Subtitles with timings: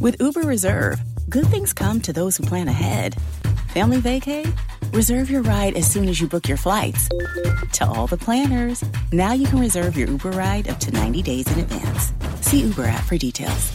[0.00, 3.16] With Uber Reserve, good things come to those who plan ahead.
[3.68, 4.46] Family vacay?
[4.92, 7.08] Reserve your ride as soon as you book your flights.
[7.72, 11.50] To all the planners, now you can reserve your Uber ride up to 90 days
[11.52, 12.12] in advance.
[12.46, 13.70] See Uber app for details.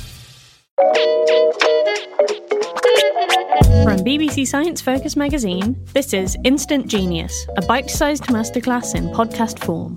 [3.84, 9.64] From BBC Science Focus magazine, this is Instant Genius, a bite sized masterclass in podcast
[9.64, 9.96] form.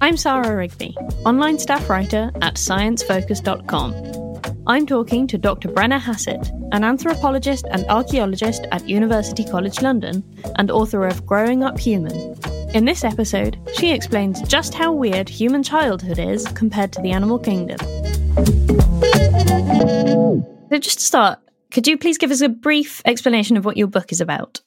[0.00, 4.27] I'm Sarah Rigby, online staff writer at sciencefocus.com.
[4.66, 5.68] I'm talking to Dr.
[5.68, 10.22] Brenna Hassett, an anthropologist and archaeologist at University College London
[10.56, 12.36] and author of Growing Up Human.
[12.74, 17.38] In this episode, she explains just how weird human childhood is compared to the animal
[17.38, 17.78] kingdom.
[20.70, 21.38] So, just to start,
[21.70, 24.60] could you please give us a brief explanation of what your book is about?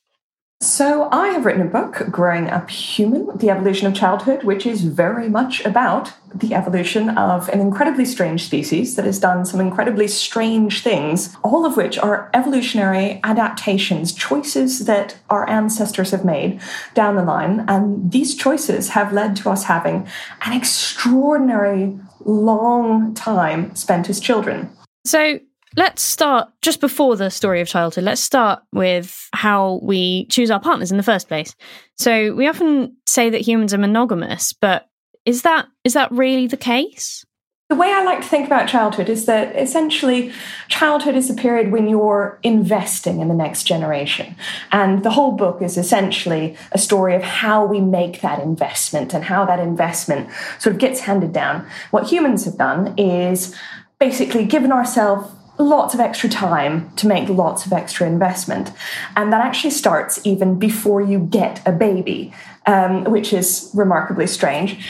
[0.64, 4.84] So, I have written a book, Growing Up Human The Evolution of Childhood, which is
[4.84, 10.08] very much about the evolution of an incredibly strange species that has done some incredibly
[10.08, 16.62] strange things, all of which are evolutionary adaptations, choices that our ancestors have made
[16.94, 17.66] down the line.
[17.68, 20.08] And these choices have led to us having
[20.46, 24.70] an extraordinary long time spent as children.
[25.06, 25.40] So,
[25.78, 28.04] Let's start just before the story of childhood.
[28.04, 31.56] Let's start with how we choose our partners in the first place.
[31.98, 34.90] So we often say that humans are monogamous, but
[35.26, 37.26] is that is that really the case?
[37.70, 40.34] The way I like to think about childhood is that essentially
[40.68, 44.36] childhood is a period when you're investing in the next generation.
[44.74, 49.24] And the whole book is essentially a story of how we make that investment and
[49.24, 51.66] how that investment sort of gets handed down.
[51.92, 53.56] What humans have done is
[54.02, 55.32] basically given ourselves
[55.62, 58.72] lots of extra time to make lots of extra investment.
[59.16, 62.34] And that actually starts even before you get a baby,
[62.66, 64.86] um, which is remarkably strange.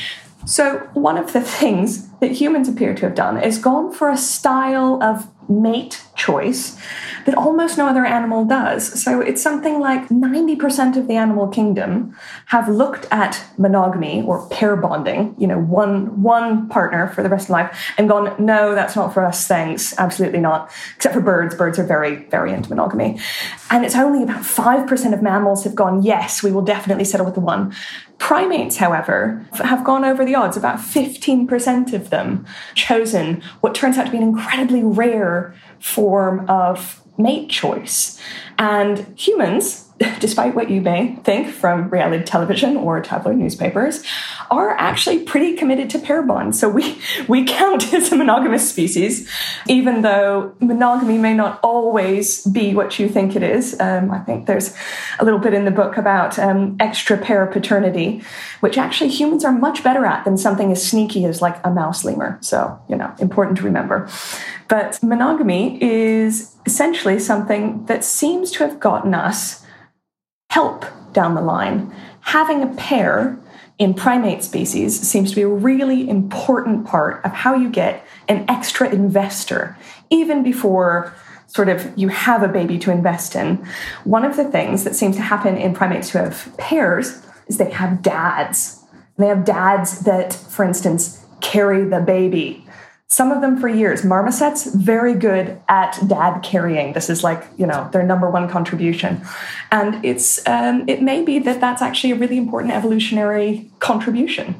[0.45, 4.17] So, one of the things that humans appear to have done is gone for a
[4.17, 6.77] style of mate choice
[7.25, 9.01] that almost no other animal does.
[9.01, 12.15] So it's something like 90% of the animal kingdom
[12.47, 17.45] have looked at monogamy or pair bonding, you know, one one partner for the rest
[17.45, 20.71] of life and gone, no, that's not for us, thanks, absolutely not.
[20.95, 23.19] Except for birds, birds are very, very into monogamy.
[23.69, 27.35] And it's only about 5% of mammals have gone, yes, we will definitely settle with
[27.35, 27.73] the one.
[28.17, 30.55] Primates, however, have gone over the odds.
[30.55, 32.45] About 15% of them
[32.75, 38.19] chosen what turns out to be an incredibly rare form of mate choice.
[38.61, 39.89] And humans,
[40.19, 44.03] despite what you may think from reality television or tabloid newspapers,
[44.51, 46.59] are actually pretty committed to pair bonds.
[46.59, 49.27] So we, we count as a monogamous species,
[49.67, 53.79] even though monogamy may not always be what you think it is.
[53.79, 54.75] Um, I think there's
[55.17, 58.21] a little bit in the book about um, extra pair paternity,
[58.59, 62.05] which actually humans are much better at than something as sneaky as like a mouse
[62.05, 62.37] lemur.
[62.41, 64.07] So, you know, important to remember.
[64.67, 69.65] But monogamy is essentially something that seems to have gotten us
[70.49, 71.93] help down the line.
[72.21, 73.37] Having a pair
[73.79, 78.45] in primate species seems to be a really important part of how you get an
[78.47, 79.77] extra investor,
[80.09, 81.13] even before
[81.47, 83.57] sort of you have a baby to invest in.
[84.03, 87.71] One of the things that seems to happen in primates who have pairs is they
[87.71, 88.83] have dads.
[89.17, 92.65] They have dads that, for instance, carry the baby
[93.11, 94.03] some of them for years.
[94.03, 96.93] Marmosets, very good at dad carrying.
[96.93, 99.21] This is like, you know, their number one contribution.
[99.69, 104.55] And it's, um, it may be that that's actually a really important evolutionary contribution.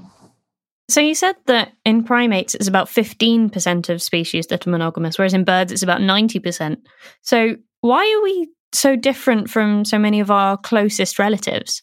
[0.90, 5.34] So you said that in primates it's about 15% of species that are monogamous, whereas
[5.34, 6.76] in birds it's about 90%.
[7.22, 11.82] So why are we so different from so many of our closest relatives?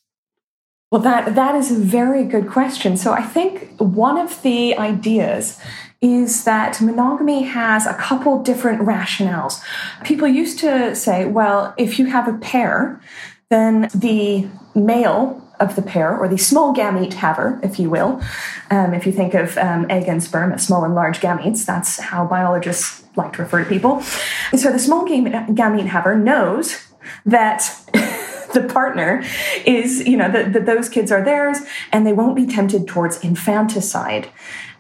[0.91, 2.99] Well, that, that is a very good question.
[2.99, 5.59] So I think one of the ideas
[6.01, 9.61] is that monogamy has a couple different rationales.
[10.05, 13.01] People used to say, well, if you have a pair,
[13.51, 18.23] then the male of the pair, or the small gamete haver, if you will,
[18.71, 21.99] um, if you think of um, egg and sperm as small and large gametes, that's
[21.99, 24.01] how biologists like to refer to people.
[24.01, 26.87] so the small gamete haver knows
[27.27, 27.75] that.
[28.61, 29.23] The partner
[29.65, 31.59] is, you know, that those kids are theirs
[31.93, 34.29] and they won't be tempted towards infanticide.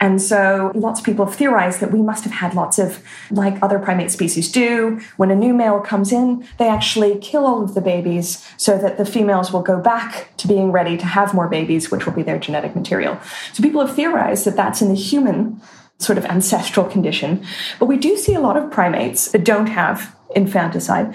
[0.00, 3.60] And so lots of people have theorized that we must have had lots of, like
[3.62, 7.74] other primate species do, when a new male comes in, they actually kill all of
[7.74, 11.48] the babies so that the females will go back to being ready to have more
[11.48, 13.18] babies, which will be their genetic material.
[13.52, 15.60] So people have theorized that that's in the human
[15.98, 17.44] sort of ancestral condition.
[17.80, 21.14] But we do see a lot of primates that don't have infanticide.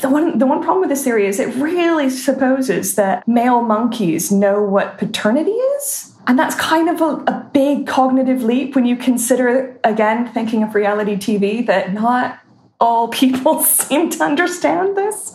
[0.00, 4.30] The one, the one problem with this theory is it really supposes that male monkeys
[4.30, 6.12] know what paternity is.
[6.26, 10.74] And that's kind of a, a big cognitive leap when you consider, again, thinking of
[10.74, 12.40] reality TV, that not
[12.80, 15.32] all people seem to understand this.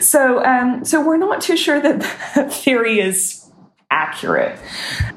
[0.00, 2.00] So, um, so we're not too sure that
[2.34, 3.48] the theory is
[3.90, 4.58] accurate.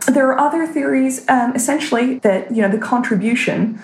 [0.07, 3.81] There are other theories, um, essentially, that you know the contribution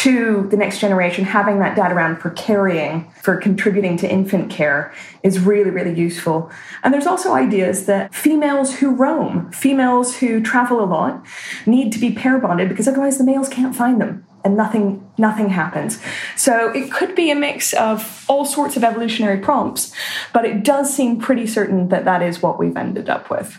[0.00, 4.94] to the next generation, having that dad around for carrying, for contributing to infant care
[5.22, 6.50] is really, really useful.
[6.82, 11.22] And there's also ideas that females who roam, females who travel a lot,
[11.66, 15.50] need to be pair bonded because otherwise the males can't find them and nothing nothing
[15.50, 16.00] happens.
[16.34, 19.92] So it could be a mix of all sorts of evolutionary prompts,
[20.32, 23.58] but it does seem pretty certain that that is what we've ended up with.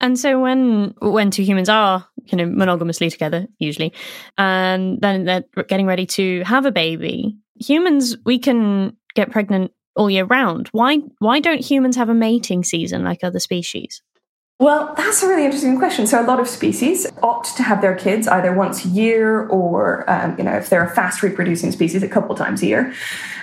[0.00, 3.92] And so when when two humans are you know monogamously together usually,
[4.36, 10.10] and then they're getting ready to have a baby, humans we can get pregnant all
[10.10, 10.68] year round.
[10.68, 14.02] Why why don't humans have a mating season like other species?
[14.60, 16.08] Well, that's a really interesting question.
[16.08, 20.08] So, a lot of species opt to have their kids either once a year or,
[20.10, 22.92] um, you know, if they're a fast reproducing species, a couple times a year,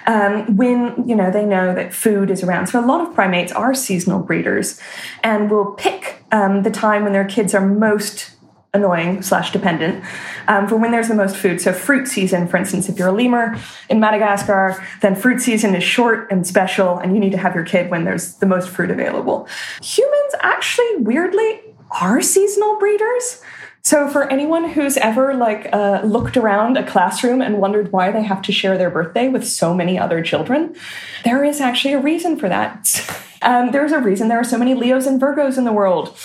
[0.07, 2.67] um, when, you know, they know that food is around.
[2.67, 4.77] So, a lot of primates are seasonal breeders
[5.23, 8.34] and will pick um, the time when their kids are most
[8.75, 10.03] annoying slash dependent
[10.47, 11.59] um, for when there's the most food.
[11.61, 13.57] So fruit season, for instance, if you're a lemur
[13.89, 17.65] in Madagascar, then fruit season is short and special, and you need to have your
[17.65, 19.47] kid when there's the most fruit available.
[19.81, 21.61] Humans actually, weirdly,
[22.01, 23.41] are seasonal breeders.
[23.85, 28.23] So for anyone who's ever like uh, looked around a classroom and wondered why they
[28.23, 30.75] have to share their birthday with so many other children,
[31.23, 32.89] there is actually a reason for that.
[33.41, 36.17] Um, there's a reason there are so many Leos and Virgos in the world.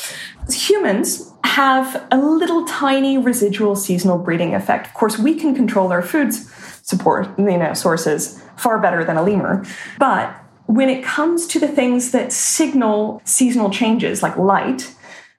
[0.51, 4.87] Humans have a little tiny residual seasonal breeding effect.
[4.87, 6.51] Of course, we can control our foods
[6.83, 9.65] support, you know, sources far better than a lemur.
[9.99, 10.35] But
[10.67, 14.95] when it comes to the things that signal seasonal changes, like light,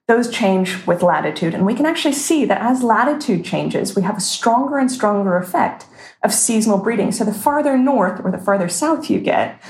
[0.08, 1.54] those change with latitude.
[1.54, 5.38] And we can actually see that as latitude changes, we have a stronger and stronger
[5.38, 5.86] effect
[6.24, 7.12] of seasonal breeding.
[7.12, 9.62] So the farther north or the farther south you get,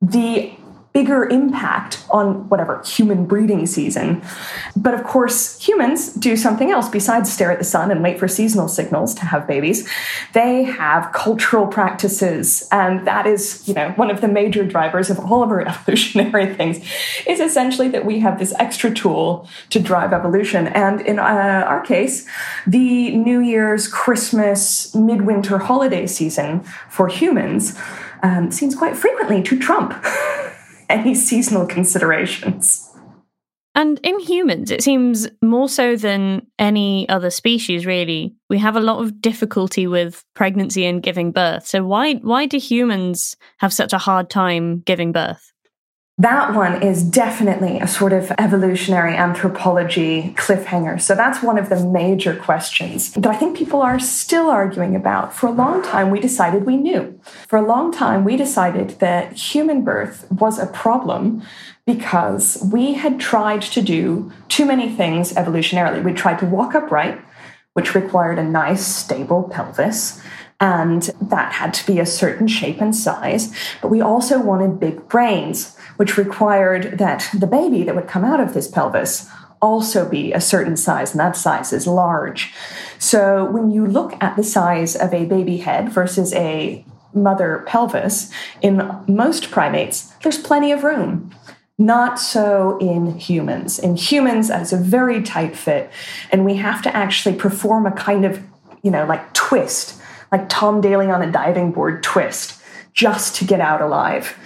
[0.00, 0.52] the
[0.92, 4.22] bigger impact on whatever human breeding season.
[4.74, 8.26] But of course, humans do something else besides stare at the sun and wait for
[8.26, 9.88] seasonal signals to have babies.
[10.32, 15.18] They have cultural practices, and that is, you know, one of the major drivers of
[15.18, 16.78] all of our evolutionary things
[17.26, 20.68] is essentially that we have this extra tool to drive evolution.
[20.68, 22.26] And in uh, our case,
[22.66, 27.78] the New Year's, Christmas, midwinter holiday season for humans
[28.22, 29.92] um, seems quite frequently to trump
[30.88, 32.84] any seasonal considerations.
[33.74, 38.80] And in humans, it seems more so than any other species, really, we have a
[38.80, 41.64] lot of difficulty with pregnancy and giving birth.
[41.66, 45.52] So why why do humans have such a hard time giving birth?
[46.20, 51.00] That one is definitely a sort of evolutionary anthropology cliffhanger.
[51.00, 55.32] So that's one of the major questions that I think people are still arguing about.
[55.32, 57.20] For a long time, we decided we knew.
[57.46, 61.44] For a long time, we decided that human birth was a problem
[61.86, 66.02] because we had tried to do too many things evolutionarily.
[66.02, 67.20] We tried to walk upright,
[67.74, 70.20] which required a nice, stable pelvis
[70.60, 73.54] and that had to be a certain shape and size.
[73.80, 78.40] But we also wanted big brains, which required that the baby that would come out
[78.40, 79.30] of this pelvis
[79.60, 82.52] also be a certain size, and that size is large.
[82.98, 88.32] So when you look at the size of a baby head versus a mother pelvis,
[88.62, 91.34] in most primates, there's plenty of room.
[91.76, 93.78] Not so in humans.
[93.78, 95.90] In humans, that is a very tight fit,
[96.32, 98.42] and we have to actually perform a kind of,
[98.82, 99.98] you know, like twist
[100.30, 102.60] like Tom Daley on a diving board twist
[102.92, 104.36] just to get out alive.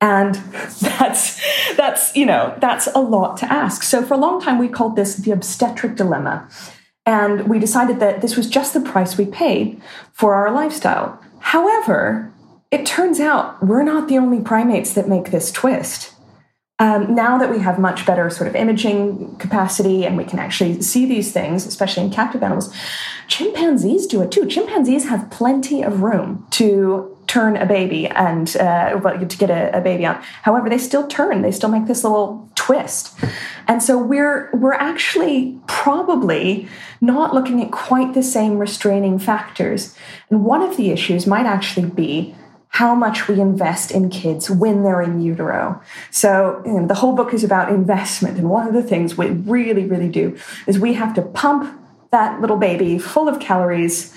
[0.00, 0.34] And
[0.80, 1.40] that's
[1.76, 3.82] that's you know that's a lot to ask.
[3.82, 6.48] So for a long time we called this the obstetric dilemma.
[7.06, 9.80] And we decided that this was just the price we paid
[10.12, 11.20] for our lifestyle.
[11.40, 12.32] However,
[12.70, 16.14] it turns out we're not the only primates that make this twist.
[16.78, 20.80] Um, now that we have much better sort of imaging capacity and we can actually
[20.80, 22.74] see these things, especially in captive animals,
[23.28, 24.46] chimpanzees do it too.
[24.46, 29.80] Chimpanzees have plenty of room to turn a baby and uh, to get a, a
[29.80, 30.20] baby on.
[30.42, 31.42] However, they still turn.
[31.42, 33.16] They still make this little twist,
[33.68, 36.68] and so we're we're actually probably
[37.00, 39.94] not looking at quite the same restraining factors.
[40.28, 42.34] And one of the issues might actually be
[42.70, 45.80] how much we invest in kids when they're in utero.
[46.10, 48.38] So you know, the whole book is about investment.
[48.38, 52.40] And one of the things we really, really do is we have to pump that
[52.40, 54.12] little baby full of calories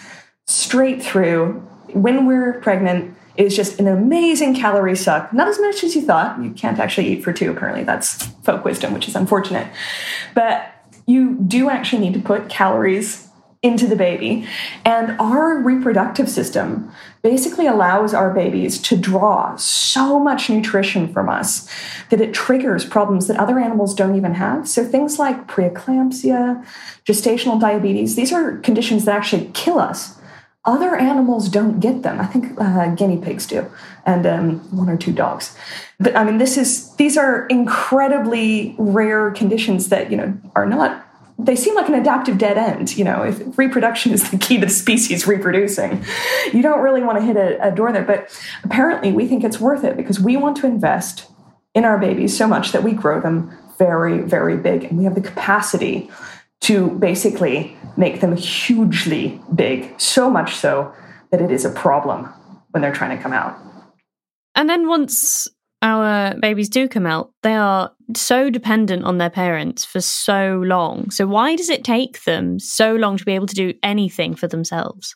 [0.47, 5.33] straight through when we're pregnant is just an amazing calorie suck.
[5.33, 6.41] Not as much as you thought.
[6.41, 7.83] You can't actually eat for two, apparently.
[7.83, 9.67] That's folk wisdom, which is unfortunate.
[10.35, 10.69] But
[11.07, 13.27] you do actually need to put calories
[13.63, 14.45] into the baby.
[14.83, 21.69] And our reproductive system basically allows our babies to draw so much nutrition from us
[22.09, 24.67] that it triggers problems that other animals don't even have.
[24.67, 26.65] So things like preeclampsia,
[27.05, 30.19] gestational diabetes, these are conditions that actually kill us.
[30.65, 32.21] Other animals don't get them.
[32.21, 33.69] I think uh, guinea pigs do,
[34.05, 35.57] and um, one or two dogs.
[35.99, 41.05] But I mean, this is these are incredibly rare conditions that you know are not
[41.37, 42.95] they seem like an adaptive dead end.
[42.97, 46.03] You know, if reproduction is the key to the species reproducing,
[46.53, 48.03] you don't really want to hit a, a, door there.
[48.03, 48.29] But
[48.63, 51.27] apparently, we think it's worth it because we want to invest
[51.73, 54.85] in our babies so much that we grow them very, very big.
[54.85, 56.09] And we have the capacity
[56.63, 60.93] to basically make them hugely big, so much so
[61.31, 62.25] that it is a problem
[62.71, 63.57] when they're trying to come out.
[64.55, 65.47] And then once
[65.81, 71.11] our babies do come out, they are so dependent on their parents for so long.
[71.11, 74.47] So, why does it take them so long to be able to do anything for
[74.47, 75.15] themselves?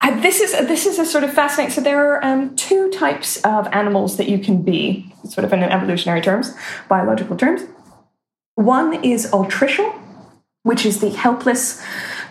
[0.00, 1.72] Uh, this is this is a sort of fascinating.
[1.72, 5.62] So there are um, two types of animals that you can be, sort of in
[5.62, 6.54] evolutionary terms,
[6.88, 7.62] biological terms.
[8.54, 9.92] One is altricial,
[10.64, 11.82] which is the helpless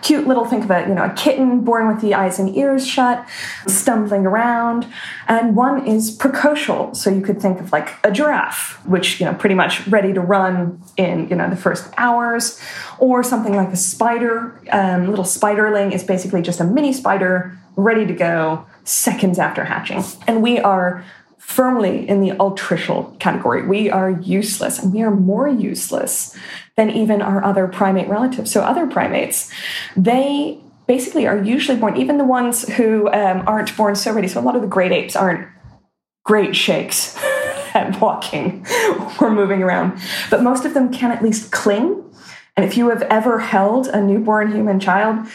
[0.02, 2.86] cute little think of a you know a kitten born with the eyes and ears
[2.86, 3.26] shut
[3.66, 4.86] stumbling around.
[5.26, 6.94] And one is precocial.
[6.94, 10.20] So you could think of like a giraffe which you know pretty much ready to
[10.20, 12.60] run in you know the first hours.
[12.98, 14.60] Or something like a spider.
[14.70, 20.04] Um, little spiderling is basically just a mini spider ready to go seconds after hatching.
[20.26, 21.04] And we are
[21.38, 23.66] firmly in the altricial category.
[23.66, 26.36] We are useless, and we are more useless
[26.76, 28.50] than even our other primate relatives.
[28.50, 29.50] So, other primates,
[29.96, 34.28] they basically are usually born, even the ones who um, aren't born so ready.
[34.28, 35.48] So, a lot of the great apes aren't
[36.24, 37.16] great shakes
[37.74, 38.66] at walking
[39.20, 40.00] or moving around,
[40.30, 42.02] but most of them can at least cling.
[42.56, 45.26] And if you have ever held a newborn human child,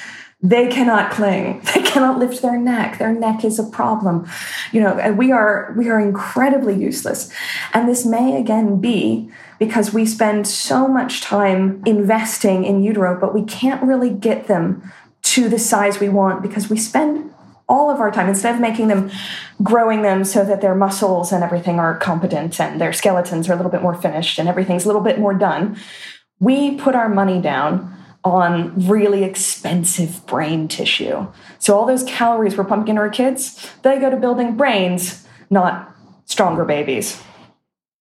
[0.41, 1.61] they cannot cling.
[1.73, 2.99] They cannot lift their neck.
[2.99, 4.29] Their neck is a problem.
[4.71, 7.31] You know we are we are incredibly useless.
[7.73, 13.33] And this may again be because we spend so much time investing in utero but
[13.33, 14.91] we can't really get them
[15.23, 17.33] to the size we want because we spend
[17.67, 19.11] all of our time instead of making them
[19.61, 23.55] growing them so that their muscles and everything are competent and their skeletons are a
[23.55, 25.77] little bit more finished and everything's a little bit more done
[26.39, 31.25] we put our money down on really expensive brain tissue.
[31.59, 35.95] So all those calories we're pumping into our kids, they go to building brains, not
[36.25, 37.21] stronger babies.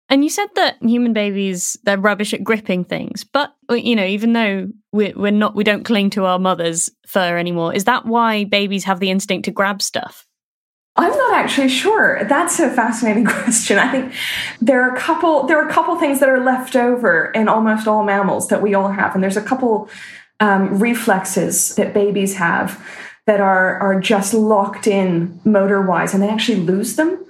[0.07, 4.33] And you said that human babies they're rubbish at gripping things, but you know, even
[4.33, 7.73] though we're, we're not, we don't cling to our mother's fur anymore.
[7.73, 10.27] Is that why babies have the instinct to grab stuff?
[10.97, 12.23] I'm not actually sure.
[12.23, 13.77] That's a fascinating question.
[13.77, 14.13] I think
[14.61, 17.87] there are a couple there are a couple things that are left over in almost
[17.87, 19.89] all mammals that we all have, and there's a couple
[20.39, 22.83] um, reflexes that babies have
[23.25, 27.23] that are are just locked in motor wise, and they actually lose them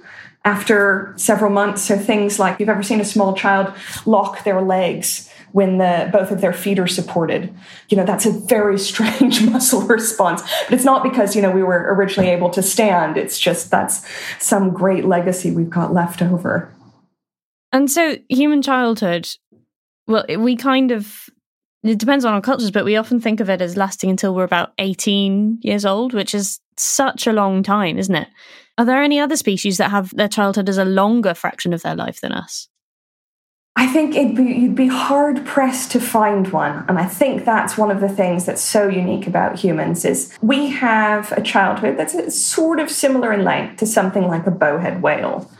[0.44, 1.82] after several months.
[1.82, 3.74] So things like you've ever seen a small child
[4.06, 7.50] lock their legs when the both of their feet are supported.
[7.88, 10.42] You know, that's a very strange muscle response.
[10.42, 13.16] But it's not because, you know, we were originally able to stand.
[13.16, 14.06] It's just that's
[14.38, 16.70] some great legacy we've got left over.
[17.72, 19.30] And so human childhood,
[20.06, 21.30] well, we kind of
[21.82, 24.44] it depends on our cultures, but we often think of it as lasting until we're
[24.44, 28.28] about 18 years old, which is such a long time, isn't it?
[28.76, 31.96] Are there any other species that have their childhood as a longer fraction of their
[31.96, 32.68] life than us?
[33.78, 37.90] I think be, you'd be hard pressed to find one, and I think that's one
[37.90, 42.80] of the things that's so unique about humans is we have a childhood that's sort
[42.80, 45.50] of similar in length to something like a bowhead whale.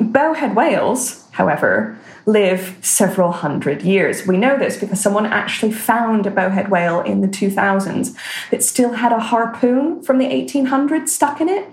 [0.00, 1.96] Bowhead whales, however,
[2.26, 4.26] live several hundred years.
[4.26, 8.16] We know this because someone actually found a bowhead whale in the 2000s
[8.50, 11.68] that still had a harpoon from the 1800s stuck in it.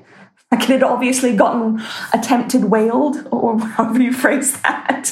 [0.51, 1.81] Like it had obviously gotten
[2.13, 5.11] attempted whaled, or however you phrase that.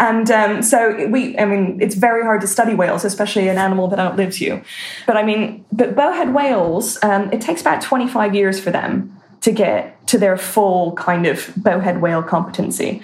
[0.00, 3.86] And um, so we, I mean, it's very hard to study whales, especially an animal
[3.88, 4.62] that outlives you.
[5.06, 9.52] But I mean, but bowhead whales, um, it takes about 25 years for them to
[9.52, 13.02] get to their full kind of bowhead whale competency.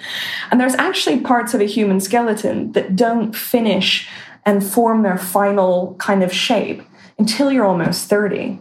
[0.49, 4.09] And there's actually parts of a human skeleton that don't finish
[4.45, 6.81] and form their final kind of shape
[7.17, 8.59] until you're almost 30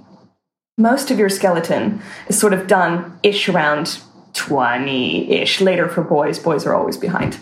[0.80, 4.00] most of your skeleton is sort of done ish around
[4.34, 6.38] 20 ish later for boys.
[6.38, 7.38] Boys are always behind.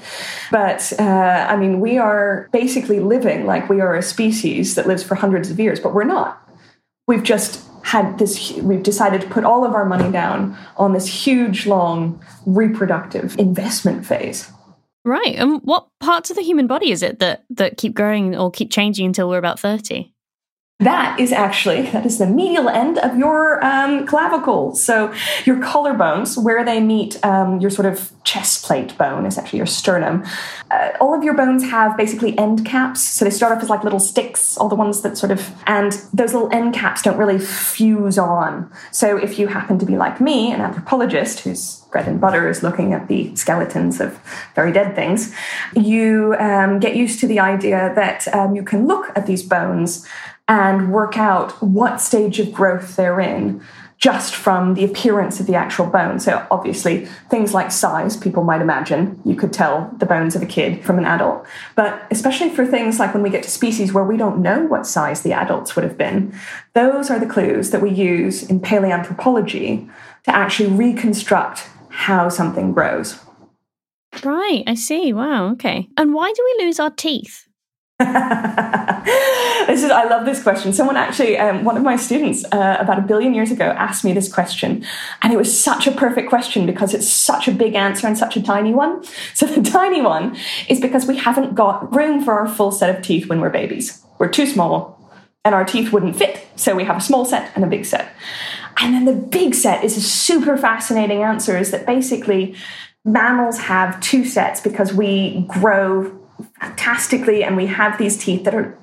[0.50, 5.02] But uh, I mean, we are basically living like we are a species that lives
[5.02, 6.42] for hundreds of years, but we're not.
[7.06, 11.06] We've just had this, we've decided to put all of our money down on this
[11.06, 14.50] huge, long reproductive investment phase.
[15.04, 15.36] Right.
[15.36, 18.70] And what parts of the human body is it that, that keep growing or keep
[18.70, 20.12] changing until we're about 30?
[20.80, 24.76] That is actually that is the medial end of your um, clavicle.
[24.76, 25.12] So
[25.44, 29.66] your collarbones where they meet um, your sort of chest plate bone is actually your
[29.66, 30.24] sternum.
[30.70, 33.02] Uh, all of your bones have basically end caps.
[33.02, 35.94] So they start off as like little sticks all the ones that sort of and
[36.14, 38.70] those little end caps don't really fuse on.
[38.92, 42.62] So if you happen to be like me an anthropologist whose bread and butter is
[42.62, 44.20] looking at the skeletons of
[44.54, 45.34] very dead things
[45.74, 50.06] you um, get used to the idea that um, you can look at these bones
[50.48, 53.62] and work out what stage of growth they're in
[53.98, 56.20] just from the appearance of the actual bone.
[56.20, 60.46] So, obviously, things like size, people might imagine you could tell the bones of a
[60.46, 61.44] kid from an adult.
[61.74, 64.86] But especially for things like when we get to species where we don't know what
[64.86, 66.32] size the adults would have been,
[66.74, 69.90] those are the clues that we use in paleoanthropology
[70.24, 73.18] to actually reconstruct how something grows.
[74.22, 75.12] Right, I see.
[75.12, 75.88] Wow, okay.
[75.96, 77.47] And why do we lose our teeth?
[79.66, 80.72] this is I love this question.
[80.72, 84.12] Someone actually, um, one of my students, uh, about a billion years ago, asked me
[84.12, 84.84] this question,
[85.20, 88.36] and it was such a perfect question because it's such a big answer and such
[88.36, 89.02] a tiny one.
[89.34, 90.36] So the tiny one
[90.68, 94.00] is because we haven't got room for our full set of teeth when we're babies.
[94.20, 95.10] We're too small,
[95.44, 96.46] and our teeth wouldn't fit.
[96.54, 98.12] So we have a small set and a big set.
[98.80, 101.58] And then the big set is a super fascinating answer.
[101.58, 102.54] Is that basically
[103.04, 106.17] mammals have two sets because we grow
[106.60, 108.76] fantastically and we have these teeth that are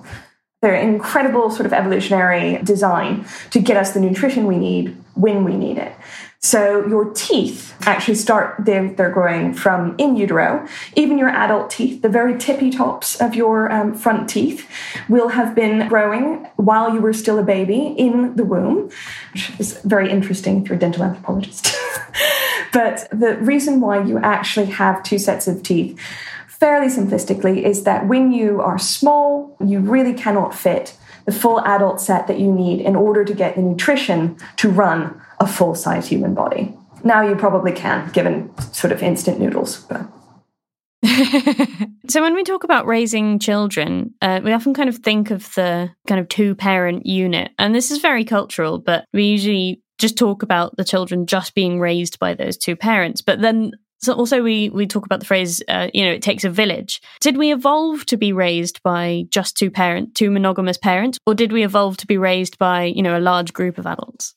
[0.62, 5.56] they're incredible sort of evolutionary design to get us the nutrition we need when we
[5.56, 5.94] need it.
[6.40, 10.68] So your teeth actually start they're, they're growing from in utero.
[10.96, 14.68] Even your adult teeth the very tippy tops of your um, front teeth
[15.08, 18.90] will have been growing while you were still a baby in the womb
[19.34, 21.76] which is very interesting if you're a dental anthropologist.
[22.76, 25.98] But the reason why you actually have two sets of teeth
[26.66, 32.02] fairly simplistically, is that when you are small, you really cannot fit the full adult
[32.02, 36.08] set that you need in order to get the nutrition to run a full size
[36.08, 36.74] human body.
[37.04, 39.86] Now you probably can, given sort of instant noodles.
[39.88, 40.08] But.
[42.08, 45.92] so when we talk about raising children, uh, we often kind of think of the
[46.08, 48.80] kind of two parent unit, and this is very cultural.
[48.80, 53.22] But we usually just talk about the children just being raised by those two parents.
[53.22, 53.74] But then
[54.06, 57.02] so also we we talk about the phrase, uh, you know, it takes a village.
[57.20, 61.52] Did we evolve to be raised by just two parent, two monogamous parents, or did
[61.52, 64.36] we evolve to be raised by you know a large group of adults?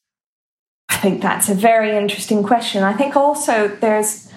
[0.89, 2.83] I think that's a very interesting question.
[2.83, 4.28] I think also there's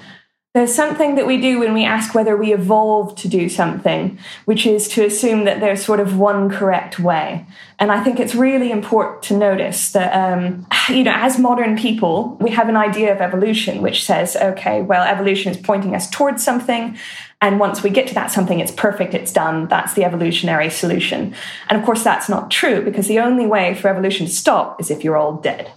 [0.54, 4.66] there's something that we do when we ask whether we evolved to do something, which
[4.66, 7.46] is to assume that there's sort of one correct way.
[7.80, 12.36] And I think it's really important to notice that, um, you know, as modern people,
[12.42, 16.44] we have an idea of evolution which says, okay, well, evolution is pointing us towards
[16.44, 16.98] something.
[17.40, 21.34] And once we get to that something, it's perfect, it's done, that's the evolutionary solution.
[21.70, 24.92] And of course, that's not true because the only way for evolution to stop is
[24.92, 25.72] if you're all dead.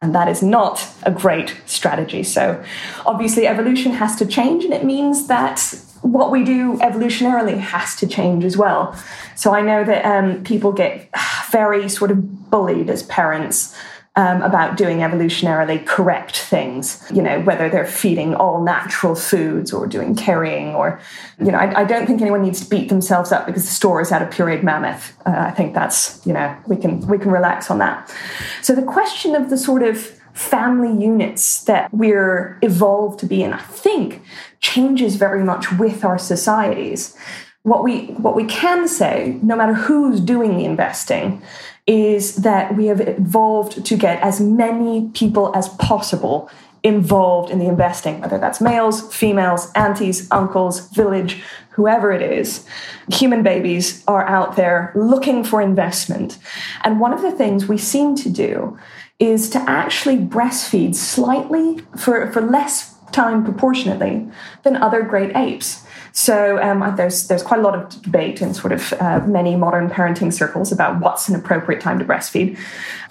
[0.00, 2.22] And that is not a great strategy.
[2.22, 2.62] So,
[3.04, 5.60] obviously, evolution has to change, and it means that
[6.02, 8.96] what we do evolutionarily has to change as well.
[9.34, 11.10] So, I know that um, people get
[11.50, 13.76] very sort of bullied as parents
[14.18, 19.86] um, about doing evolutionarily correct things, you know, whether they're feeding all natural foods or
[19.86, 21.00] doing carrying, or,
[21.38, 24.00] you know, I, I don't think anyone needs to beat themselves up because the store
[24.00, 25.16] is out of pureed mammoth.
[25.24, 28.12] Uh, I think that's, you know, we can we can relax on that.
[28.60, 29.96] So the question of the sort of
[30.34, 34.20] family units that we're evolved to be in, I think,
[34.58, 37.16] changes very much with our societies.
[37.62, 41.40] What we what we can say, no matter who's doing the investing,
[41.88, 46.50] is that we have evolved to get as many people as possible
[46.84, 52.66] involved in the investing, whether that's males, females, aunties, uncles, village, whoever it is.
[53.12, 56.38] Human babies are out there looking for investment.
[56.84, 58.78] And one of the things we seem to do
[59.18, 64.28] is to actually breastfeed slightly for, for less time proportionately
[64.62, 65.84] than other great apes.
[66.18, 69.88] So um, there's there's quite a lot of debate in sort of uh, many modern
[69.88, 72.58] parenting circles about what's an appropriate time to breastfeed.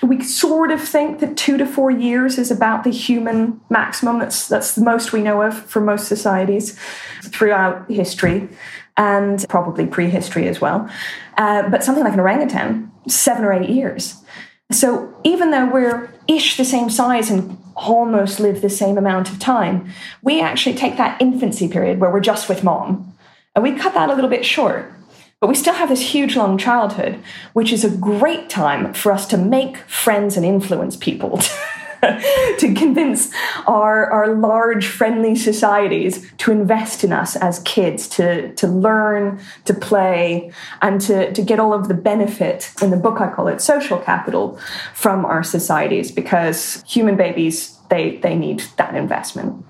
[0.03, 4.19] We sort of think that two to four years is about the human maximum.
[4.19, 6.77] That's that's the most we know of for most societies
[7.23, 8.49] throughout history
[8.97, 10.89] and probably prehistory as well.
[11.37, 14.21] Uh, but something like an orangutan, seven or eight years.
[14.69, 19.39] So even though we're ish the same size and almost live the same amount of
[19.39, 19.89] time,
[20.21, 23.13] we actually take that infancy period where we're just with mom
[23.55, 24.91] and we cut that a little bit short.
[25.39, 27.19] But we still have this huge long childhood,
[27.53, 31.39] which is a great time for us to make friends and influence people.
[32.59, 33.31] to convince
[33.65, 39.73] our, our large, friendly societies to invest in us as kids, to, to learn, to
[39.73, 42.71] play, and to, to get all of the benefit.
[42.81, 44.59] In the book, I call it social capital
[44.93, 49.65] from our societies because human babies, they, they need that investment.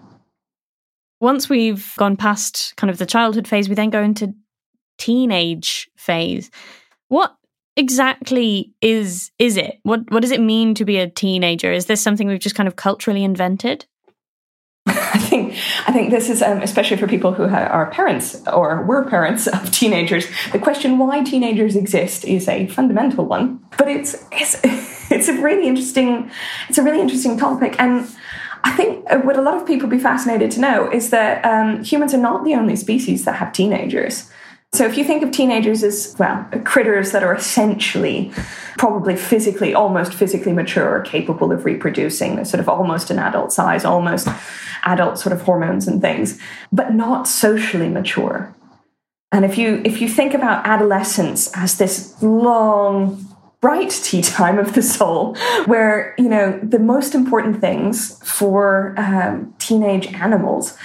[1.20, 4.34] Once we've gone past kind of the childhood phase, we then go into
[4.98, 6.52] teenage phase.
[7.08, 7.37] What
[7.78, 9.80] exactly is is it?
[9.84, 11.72] What what does it mean to be a teenager?
[11.72, 13.86] Is this something we've just kind of culturally invented?
[14.88, 15.54] I think
[15.88, 19.72] I think this is um, especially for people who are parents or were parents of
[19.72, 20.28] teenagers.
[20.52, 24.60] The question why teenagers exist is a fundamental one, but it's it's
[25.12, 26.30] it's a really interesting
[26.70, 28.08] it's a really interesting topic and.
[28.64, 32.14] I think what a lot of people be fascinated to know is that um, humans
[32.14, 34.30] are not the only species that have teenagers.
[34.74, 38.32] So if you think of teenagers as, well, critters that are essentially
[38.78, 43.52] probably physically, almost physically mature, or capable of reproducing, they're sort of almost an adult
[43.52, 44.28] size, almost
[44.84, 46.40] adult sort of hormones and things,
[46.72, 48.54] but not socially mature.
[49.32, 53.26] And if you if you think about adolescence as this long
[53.60, 59.54] bright tea time of the soul where you know the most important things for um,
[59.60, 60.78] teenage animals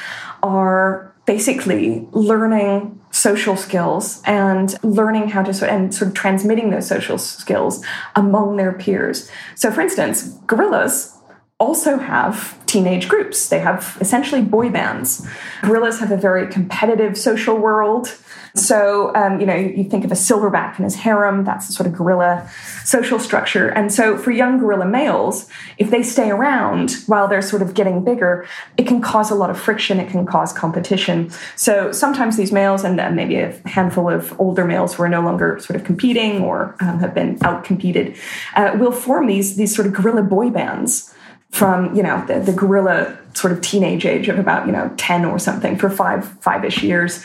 [0.42, 7.16] are basically learning social skills and learning how to and sort of transmitting those social
[7.16, 7.84] skills
[8.16, 9.30] among their peers.
[9.54, 11.16] So, for instance, gorillas
[11.60, 13.48] also have teenage groups.
[13.48, 15.24] They have essentially boy bands.
[15.62, 18.08] Gorillas have a very competitive social world.
[18.54, 21.86] So, um, you know, you think of a silverback and his harem, that's the sort
[21.86, 22.50] of gorilla
[22.84, 23.68] social structure.
[23.68, 28.04] And so, for young gorilla males, if they stay around while they're sort of getting
[28.04, 31.30] bigger, it can cause a lot of friction, it can cause competition.
[31.56, 35.58] So, sometimes these males, and maybe a handful of older males who are no longer
[35.58, 38.16] sort of competing or um, have been out competed,
[38.54, 41.14] uh, will form these, these sort of gorilla boy bands
[41.52, 45.26] from you know the, the gorilla sort of teenage age of about you know 10
[45.26, 47.22] or something for five five-ish years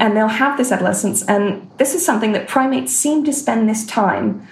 [0.00, 1.22] and they'll have this adolescence.
[1.26, 4.48] And this is something that primates seem to spend this time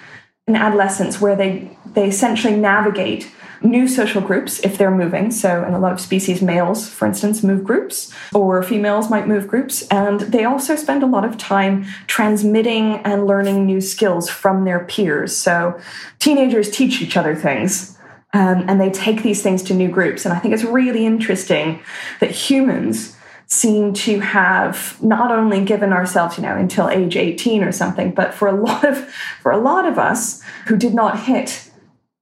[0.46, 3.30] in adolescence where they they essentially navigate
[3.60, 5.32] new social groups if they're moving.
[5.32, 9.48] So in a lot of species males for instance move groups or females might move
[9.48, 9.86] groups.
[9.88, 14.84] And they also spend a lot of time transmitting and learning new skills from their
[14.84, 15.36] peers.
[15.36, 15.80] So
[16.20, 17.98] teenagers teach each other things
[18.32, 20.24] um, and they take these things to new groups.
[20.24, 21.80] And I think it's really interesting
[22.20, 23.17] that humans
[23.48, 28.34] seem to have not only given ourselves, you know, until age 18 or something, but
[28.34, 29.08] for a lot of
[29.42, 31.67] for a lot of us who did not hit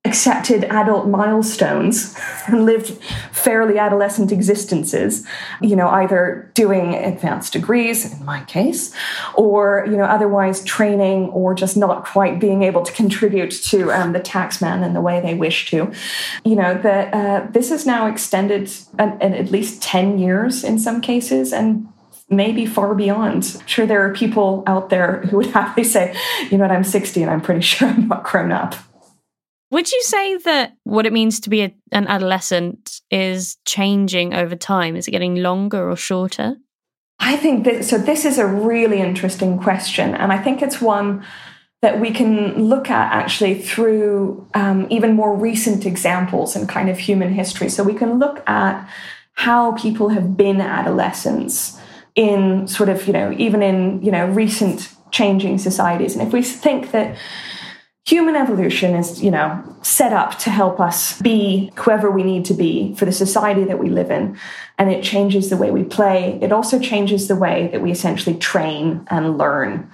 [0.07, 2.15] accepted adult milestones
[2.47, 2.89] and lived
[3.33, 5.27] fairly adolescent existences
[5.61, 8.95] you know either doing advanced degrees in my case
[9.35, 14.13] or you know otherwise training or just not quite being able to contribute to um,
[14.13, 15.93] the taxman in the way they wish to
[16.45, 20.79] you know that uh, this is now extended an, an at least 10 years in
[20.79, 21.89] some cases and
[22.29, 23.57] maybe far beyond.
[23.61, 26.17] I'm sure there are people out there who would happily say,
[26.51, 28.75] you know what, I'm 60 and I'm pretty sure I'm not grown up.
[29.71, 34.55] Would you say that what it means to be a, an adolescent is changing over
[34.55, 34.95] time?
[34.97, 36.57] Is it getting longer or shorter?
[37.19, 37.99] I think that so.
[37.99, 41.25] This is a really interesting question, and I think it's one
[41.83, 46.99] that we can look at actually through um, even more recent examples in kind of
[46.99, 47.69] human history.
[47.69, 48.89] So we can look at
[49.33, 51.79] how people have been adolescents
[52.15, 56.43] in sort of you know even in you know recent changing societies, and if we
[56.43, 57.17] think that
[58.07, 62.55] human evolution is, you know, set up to help us be whoever we need to
[62.55, 64.39] be for the society that we live in.
[64.79, 66.39] And it changes the way we play.
[66.41, 69.91] It also changes the way that we essentially train and learn.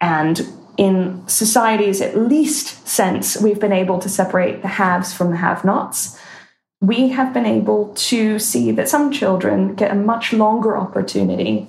[0.00, 5.38] And in society's at least sense, we've been able to separate the haves from the
[5.38, 6.20] have nots.
[6.80, 11.68] We have been able to see that some children get a much longer opportunity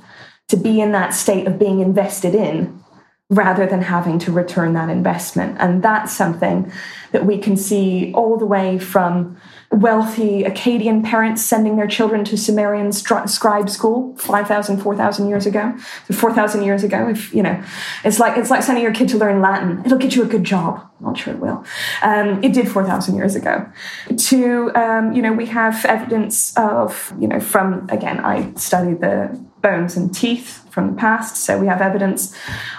[0.50, 2.84] to be in that state of being invested in
[3.30, 5.58] rather than having to return that investment.
[5.60, 6.72] And that's something
[7.12, 9.38] that we can see all the way from
[9.70, 15.76] wealthy Akkadian parents sending their children to Sumerian scribe school 5,000, 4,000 years ago.
[16.08, 17.62] So 4,000 years ago, if, you know,
[18.06, 19.84] it's like, it's like sending your kid to learn Latin.
[19.86, 20.90] It'll get you a good job.
[21.00, 21.66] I'm not sure it will.
[22.02, 23.70] Um, it did 4,000 years ago.
[24.16, 29.47] To, um, you know, we have evidence of, you know, from, again, I studied the
[29.62, 31.38] bones and teeth from the past.
[31.38, 32.36] So we have evidence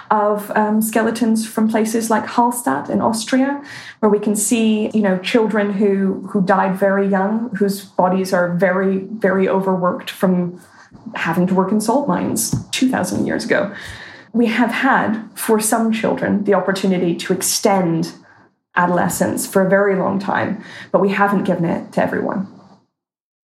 [0.09, 3.63] of um, skeletons from places like Hallstatt in Austria,
[3.99, 8.55] where we can see, you know, children who who died very young, whose bodies are
[8.55, 10.59] very, very overworked from
[11.15, 13.73] having to work in salt mines 2,000 years ago.
[14.33, 18.13] We have had, for some children, the opportunity to extend
[18.75, 22.47] adolescence for a very long time, but we haven't given it to everyone.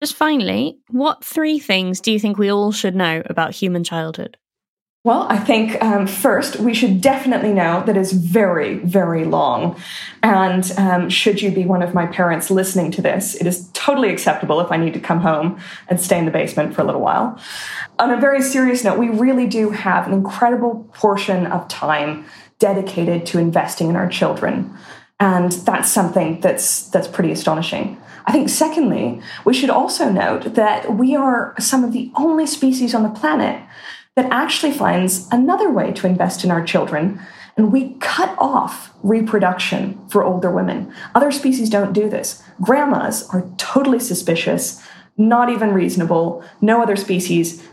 [0.06, 4.38] Just finally, what three things do you think we all should know about human childhood?
[5.04, 9.82] Well, I think um, first we should definitely know that it's very, very long.
[10.22, 14.10] And um, should you be one of my parents listening to this, it is totally
[14.10, 17.02] acceptable if I need to come home and stay in the basement for a little
[17.02, 17.41] while.
[17.98, 22.26] On a very serious note, we really do have an incredible portion of time
[22.60, 24.72] dedicated to investing in our children.
[25.20, 28.00] And that's something that's, that's pretty astonishing.
[28.26, 32.96] I think, secondly, we should also note that we are some of the only species
[32.96, 33.62] on the planet
[34.16, 37.20] that actually finds another way to invest in our children.
[37.58, 40.94] And we cut off reproduction for older women.
[41.14, 42.44] Other species don't do this.
[42.62, 44.82] Grandmas are totally suspicious,
[45.18, 46.44] not even reasonable.
[46.62, 47.64] No other species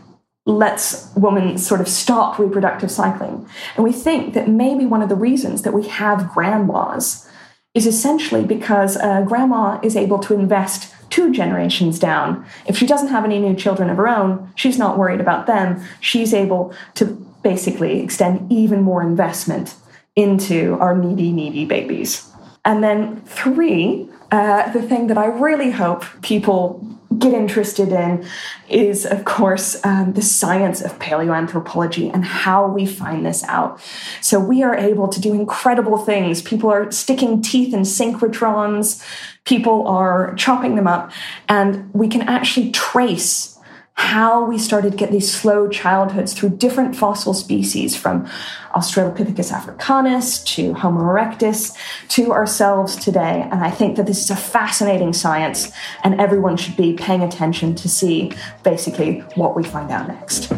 [0.45, 3.47] lets women sort of stop reproductive cycling.
[3.75, 7.27] And we think that maybe one of the reasons that we have grandmas
[7.73, 12.45] is essentially because a grandma is able to invest two generations down.
[12.65, 15.83] If she doesn't have any new children of her own, she's not worried about them.
[15.99, 17.05] She's able to
[17.43, 19.75] basically extend even more investment
[20.15, 22.29] into our needy, needy babies.
[22.65, 26.79] And then, three, uh, the thing that I really hope people
[27.23, 28.25] get interested in
[28.69, 33.81] is, of course, um, the science of paleoanthropology and how we find this out.
[34.21, 36.41] So we are able to do incredible things.
[36.41, 39.03] People are sticking teeth in synchrotrons,
[39.45, 41.11] people are chopping them up,
[41.47, 43.52] and we can actually trace
[43.95, 48.25] how we started to get these slow childhoods through different fossil species from
[48.73, 51.77] Australopithecus africanus to Homo erectus
[52.09, 53.47] to ourselves today.
[53.51, 55.71] And I think that this is a fascinating science,
[56.03, 58.31] and everyone should be paying attention to see
[58.63, 60.51] basically what we find out next.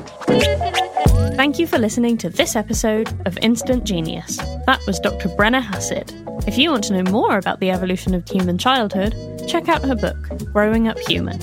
[1.35, 4.37] Thank you for listening to this episode of Instant Genius.
[4.65, 5.27] That was Dr.
[5.29, 6.13] Brenna Hassett.
[6.47, 9.13] If you want to know more about the evolution of human childhood,
[9.45, 10.17] check out her book,
[10.53, 11.37] Growing Up Human.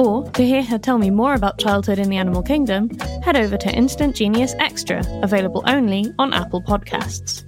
[0.00, 2.88] Or to hear her tell me more about childhood in the animal kingdom,
[3.22, 7.46] head over to Instant Genius Extra, available only on Apple Podcasts.